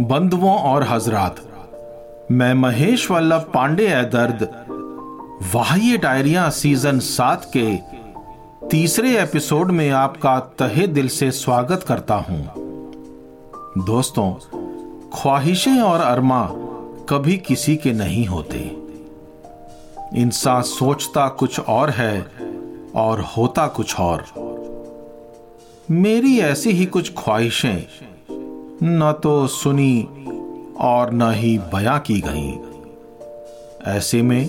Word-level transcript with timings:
बंधुओं 0.00 0.54
और 0.58 0.82
हजरात, 0.82 1.36
मैं 2.30 2.54
महेश 2.54 3.10
वल्लभ 3.10 3.50
पांडे 3.54 3.88
है 3.88 4.04
दर्द, 4.10 4.42
वाह्य 5.54 5.98
डायरिया 5.98 6.48
सीज़न 6.50 6.98
सात 6.98 7.50
के 7.56 7.76
तीसरे 8.68 9.22
एपिसोड 9.22 9.70
में 9.70 9.90
आपका 9.90 10.38
तहे 10.38 10.86
दिल 10.86 11.08
से 11.08 11.30
स्वागत 11.30 11.82
करता 11.82 12.14
हूँ। 12.14 12.52
दोस्तों, 13.78 14.32
ख्वाहिशें 15.14 15.80
और 15.80 16.00
अरमा 16.00 16.46
कभी 17.08 17.36
किसी 17.36 17.76
के 17.76 17.92
नहीं 17.92 18.26
होते। 18.26 18.58
इंसान 20.14 20.62
सोचता 20.62 21.28
कुछ 21.28 21.60
और 21.60 21.90
है 21.90 22.26
और 22.94 23.20
होता 23.20 23.66
कुछ 23.66 24.00
और। 24.00 24.24
मेरी 25.90 26.38
ऐसी 26.40 26.70
ही 26.70 26.86
कुछ 26.86 27.12
ख्वाहिशें 27.18 27.86
न 28.84 29.12
तो 29.22 29.46
सुनी 29.46 30.02
और 30.80 31.12
न 31.12 31.32
ही 31.32 31.58
बयां 31.58 31.98
की 32.00 32.22
गई। 32.26 32.58
ऐसे 33.86 34.22
में 34.22 34.48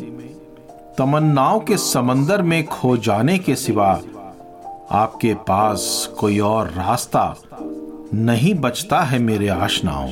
तमन्नाओं 0.97 1.59
के 1.59 1.77
समंदर 1.77 2.41
में 2.41 2.65
खो 2.65 2.97
जाने 2.97 3.37
के 3.37 3.55
सिवा 3.55 4.01
आपके 4.91 5.33
पास 5.33 6.09
कोई 6.19 6.39
और 6.39 6.67
रास्ता 6.67 7.35
नहीं 8.13 8.55
बचता 8.55 9.01
है 9.01 9.19
मेरे 9.19 9.47
आशनाओं। 9.47 10.11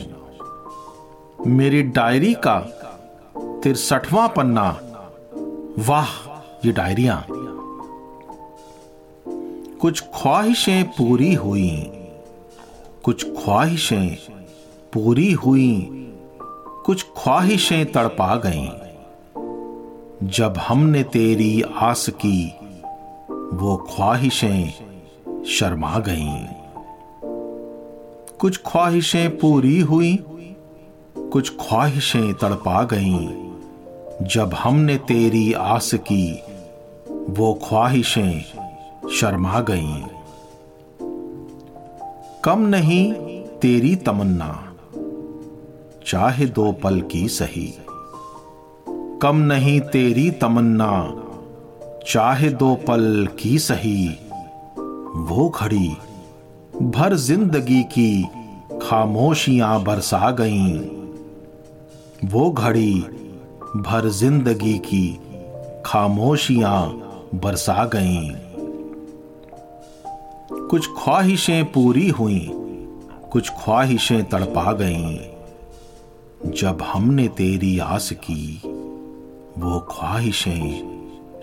मेरी 1.48 1.84
डायरी 1.84 2.34
का 2.34 2.60
तिरसठवां 3.38 4.28
पन्ना, 4.30 4.80
वाह, 5.80 6.08
ये 6.66 6.72
डायरिया। 6.72 7.26
कुछ 9.82 10.02
ख्वाहिशें 10.02 10.86
पूरी 10.86 11.34
हुई। 11.34 12.01
कुछ 13.04 13.44
ख्वाहिशें 13.44 14.18
पूरी 14.94 15.32
हुई, 15.32 15.88
कुछ 16.86 17.06
ख्वाहिशें 17.18 17.92
तड़पा 17.92 18.36
गईं। 18.36 18.70
जब 20.28 20.54
हमने 20.58 21.04
तेरी 21.04 21.62
आस 21.62 22.10
की, 22.10 22.54
वो 23.32 23.78
ख्वाहिशें 23.78 24.74
शर्मा 25.46 26.00
गईं। 26.00 26.46
कुछ 28.40 28.58
ख्वाहिशें 28.58 29.40
पूरी 29.40 29.80
हुई, 29.80 30.20
कुछ 31.18 31.50
ख्वाहिशें 31.50 32.34
तड़पा 32.34 32.84
गईं। 32.84 33.52
जब 34.22 34.54
हमने 34.54 34.98
तेरी 34.98 35.54
आस 35.54 35.94
की, 35.94 36.40
वो 37.30 37.54
ख्वाहिशें 37.54 38.42
शर्मा 39.10 39.60
गईं। 39.60 40.21
कम 42.46 42.60
नहीं 42.60 43.14
तेरी 43.62 43.96
तमन्ना। 43.96 44.76
चाहे 46.08 46.46
दो 46.46 46.72
पल 46.72 47.02
की 47.02 47.28
सही। 47.28 47.74
कम 49.22 49.36
नहीं 49.36 49.80
तेरी 49.82 50.32
तमन्ना। 50.32 50.92
चाहे 52.08 52.50
दो 52.50 52.76
पल 52.76 53.28
की 53.40 53.60
सही। 53.60 54.08
वो 55.30 55.50
घड़ी 55.50 55.98
भर 56.82 57.16
ज़िंदगी 57.16 57.84
की 57.84 58.28
खामोशियाँ 58.82 59.84
बरसा 59.84 60.32
गईं। 60.32 60.80
वो 62.28 62.52
घड़ी, 62.52 62.94
भर 63.78 64.10
ज़िंदगी 64.10 64.78
की 64.78 65.20
खामोशियाँ 65.86 66.88
बरसा 67.36 67.86
गईं। 67.86 68.51
कुछ 70.54 70.88
ख्वाहिशें 70.88 71.72
पूरी 71.72 72.10
हुई, 72.10 72.52
कुछ 73.32 73.50
ख्वाहिशें 73.50 74.30
तड़पा 74.30 74.74
गईं। 74.74 75.20
जब 76.52 76.82
हमने 76.82 77.28
तेरी 77.28 77.80
आस 77.80 78.12
की, 78.12 78.62
वो 79.58 79.80
ख्वाहिशें 79.80 80.92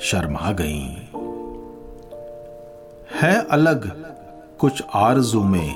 शर्मा 0.00 0.52
गईं। 0.52 0.96
है 3.20 3.46
अलग 3.46 4.06
कुछ 4.58 4.82
आरज़ू 4.94 5.44
में, 5.44 5.74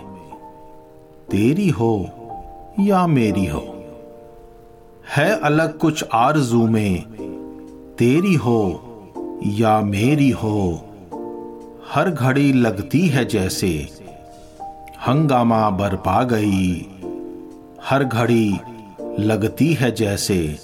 तेरी 1.30 1.68
हो 1.68 2.10
या 2.80 3.06
मेरी 3.06 3.46
हो। 3.46 3.84
है 5.16 5.40
अलग 5.40 5.78
कुछ 5.78 6.04
आरज़ू 6.12 6.66
में, 6.66 7.02
तेरी 7.98 8.34
हो 8.34 8.80
या 9.46 9.80
मेरी 9.80 10.30
हो। 10.30 10.86
हर 11.88 12.10
घड़ी 12.10 12.52
लगती 12.52 13.06
है 13.06 13.24
जैसे। 13.24 13.88
हंगामा 15.06 15.70
बरपा 15.70 16.22
गई। 16.24 16.74
हर 17.82 18.04
घड़ी 18.04 18.58
लगती 19.18 19.72
है 19.72 19.94
जैसे। 19.94 20.58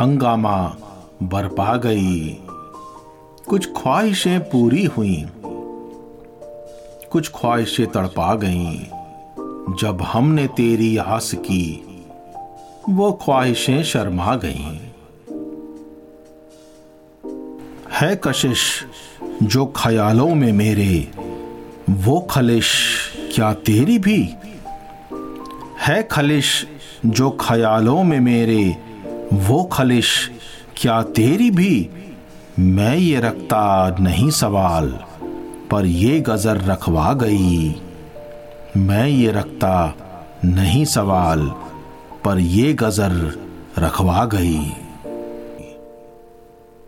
हंगामा 0.00 0.76
बरपा 1.22 1.76
गई। 1.76 2.38
कुछ 3.48 3.66
ख्वाहिशें 3.66 4.40
पूरी 4.40 4.84
हुई। 4.84 5.26
कुछ 7.12 7.28
ख्वाहिशें 7.28 7.86
तड़पा 7.86 8.34
गईं। 8.34 8.78
जब 9.76 9.98
हमने 10.02 10.46
तेरी 10.46 10.96
आस 10.96 11.34
की, 11.34 11.84
वो 12.88 13.12
ख्वाहिशें 13.12 13.82
शर्मा 13.82 14.36
गईं। 14.36 14.80
है 17.90 18.20
कशिश 18.24 18.84
जो 19.42 19.66
ख्यालों 19.66 20.34
में 20.34 20.52
मेरे, 20.52 21.10
वो 21.90 22.20
खलिश, 22.20 22.74
क्या 23.34 23.52
तेरी 23.52 23.98
भी? 23.98 24.30
है 25.80 26.02
खलिश 26.02 26.66
जो 27.06 27.30
ख्यालों 27.30 28.04
में 28.04 28.20
मेरे, 28.20 28.76
वो 29.32 29.64
खलिश, 29.64 30.30
क्या 30.76 31.02
तेरी 31.02 31.50
भी? 31.50 31.90
मैं 32.58 32.96
ये 32.96 33.20
रखता 33.20 33.96
नहीं 34.00 34.30
सवाल, 34.30 34.98
पर 35.70 35.86
ये 35.86 36.20
गजर 36.20 36.56
रखवा 36.56 37.12
गई। 37.12 37.82
मैं 38.76 39.08
ये 39.08 39.30
रखता 39.30 39.94
नहीं 40.44 40.84
सवाल, 40.84 41.46
पर 42.24 42.38
ये 42.38 42.72
गजर 42.72 43.38
रखवा 43.78 44.24
गई। 44.24 44.72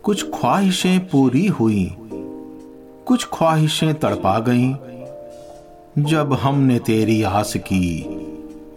कुछ 0.03 0.23
ख्वाहिशें 0.23 1.07
पूरी 1.07 1.47
हुई 1.47 1.97
कुछ 3.05 3.27
ख्वाहिशें 3.33 3.99
तड़पा 3.99 4.39
गईं। 4.39 4.75
जब 6.03 6.33
हमने 6.33 6.79
तेरी 6.79 7.23
आस 7.23 7.53
की, 7.57 8.05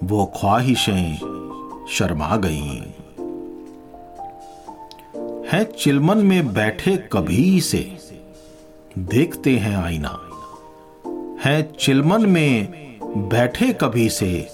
वो 0.04 0.32
ख्वाहिशें 0.40 1.16
शर्मा 1.90 2.36
गईं। 2.36 2.82
है 5.48 5.64
चिलमन 5.64 6.18
में 6.18 6.52
बैठे 6.54 6.96
कभी 6.96 7.60
से 7.60 7.98
देखते 8.98 9.56
हैं 9.56 9.76
आईना। 9.76 10.20
है 11.44 11.72
चिलमन 11.80 12.26
में 12.26 12.68
बैठे 13.28 13.72
कभी 13.72 14.08
से 14.08 14.48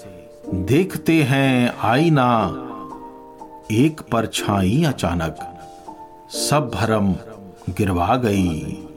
देखते 0.54 1.22
हैं 1.22 1.74
आईना। 1.80 2.58
एक 3.72 4.00
परछाई 4.00 4.84
अचानक, 4.84 5.36
सब 6.30 6.70
भरम 6.74 7.12
गिरवा 7.70 8.16
गई। 8.16 8.88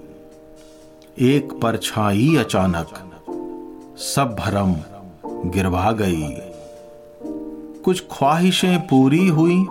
एक 1.20 1.54
परछाई 1.54 2.36
अचानक। 2.36 2.88
सब 3.98 4.36
भरम 4.40 4.76
गिरवा 5.50 5.92
गई। 5.92 6.28
कुछ 7.82 8.04
ख्वाहिशें 8.12 8.88
पूरी 8.88 9.28
हुई, 9.28 9.66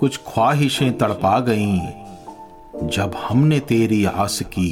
कुछ 0.00 0.16
ख्वाहिशें 0.16 0.98
तड़पा 0.98 1.40
गईं। 1.40 2.88
जब 2.88 3.14
हमने 3.16 3.60
तेरी 3.60 4.04
आस 4.04 4.42
की, 4.42 4.70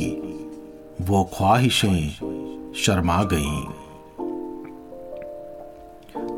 वो 1.01 1.25
ख्वाहिशें 1.25 2.73
शर्मा 2.77 3.23
गईं। 3.25 3.65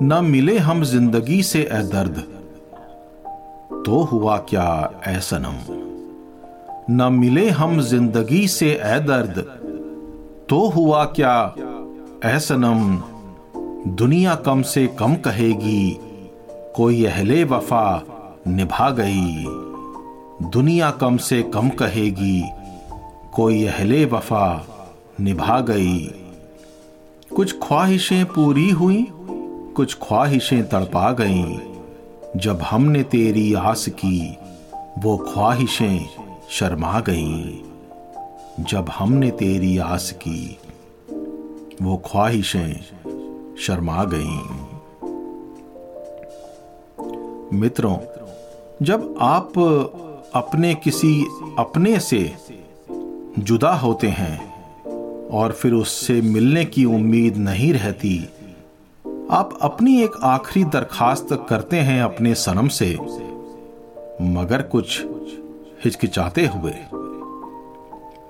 न 0.03 0.25
मिले 0.25 0.59
हम 0.59 0.83
ज़िंदगी 0.85 1.43
से 1.43 1.63
ए 1.63 1.83
दर्द 1.93 2.19
तो 3.87 4.03
हुआ 4.03 4.39
क्या 4.39 4.91
ऐ 5.07 5.21
सनम। 5.21 5.88
न 6.91 7.13
मिले 7.13 7.49
हम 7.51 7.81
ज़िंदगी 7.81 8.47
से 8.49 8.71
ए 8.73 8.99
दर्द। 9.01 9.39
तो 10.49 10.59
हुआ 10.69 11.05
क्या? 11.05 11.55
ऐ 12.25 12.39
सनम, 12.39 13.03
दुनिया 13.95 14.35
कम 14.35 14.63
से 14.63 14.87
कम 14.87 15.15
कहेगी, 15.15 15.99
कोई 16.77 17.05
अहले 17.05 17.45
वफा 17.45 18.03
निभा 18.49 18.91
गई। 18.91 19.45
दुनिया 20.51 20.91
कम 20.91 21.17
से 21.17 21.43
कम 21.43 21.69
कहेगी, 21.69 22.43
कोई 23.33 23.65
अहले 23.65 24.05
वफा 24.05 24.67
निभा 25.21 25.61
गई। 25.61 25.99
कुछ 27.37 27.59
ख्वाहिशें 27.63 28.25
पूरी 28.27 28.71
हुई, 28.71 29.07
कुछ 29.77 29.95
ख्वाहिशें 29.95 30.69
तड़पा 30.69 31.11
गईं। 31.13 31.59
जब 32.37 32.63
हमने 32.63 33.03
तेरी 33.03 33.55
आस 33.55 33.89
की, 33.89 34.39
वो 34.99 35.17
ख्वाहिशें 35.17 36.18
शर्मा 36.51 37.01
गईं। 37.01 37.59
जब 38.61 38.87
हमने 38.89 39.31
तेरी 39.31 39.79
आस 39.79 40.11
की, 40.11 40.59
वो 41.83 41.97
ख्वाहिशें 41.97 42.73
शर्मा 43.59 44.05
गईं। 44.05 44.47
मित्रों, 47.59 47.97
जब 48.83 49.15
आप 49.21 49.59
अपने 50.35 50.75
किसी 50.75 51.27
अपने 51.59 52.01
से 52.01 52.33
जुदा 53.39 53.75
होते 53.75 54.09
हैं 54.09 54.37
और 55.29 55.53
फिर 55.53 55.73
उससे 55.73 56.21
मिलने 56.23 56.65
की 56.65 56.85
उम्मीद 56.85 57.37
नहीं 57.37 57.73
रहती, 57.73 58.29
आप 59.31 59.59
अपनी 59.63 60.03
एक 60.03 60.13
आखिरी 60.23 60.65
दरखास्त 60.65 61.47
करते 61.49 61.77
हैं 61.77 62.03
अपने 62.03 62.35
सनम 62.35 62.69
से। 62.69 62.99
मगर 64.23 64.63
कुछ 64.63 65.07
हिचकिचाते 65.85 66.45
हुए 66.47 66.73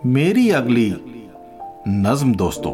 मेरी 0.06 0.50
अगली 0.50 0.90
नज्म 1.88 2.34
दोस्तों 2.34 2.72